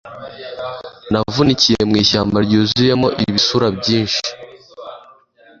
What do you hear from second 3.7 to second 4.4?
byinshi,